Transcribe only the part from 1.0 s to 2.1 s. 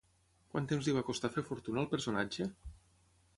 costar fer fortuna al